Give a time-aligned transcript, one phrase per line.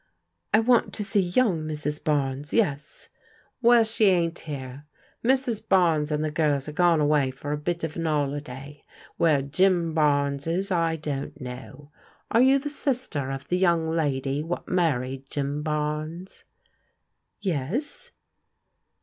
[0.55, 2.03] "I want to see young Mrs.
[2.03, 3.09] Barnes, yes.""
[3.61, 4.87] Well, she ain't here.
[5.23, 5.69] Mrs.
[5.69, 8.83] Barnes and the girls are gone away for a bit of an 'oliday.
[9.17, 11.91] Where Jim Barnes is I don't know.
[12.31, 16.45] Are you the sister of the yoimg lady whal married Jim Barnes?""
[17.39, 18.11] Yes."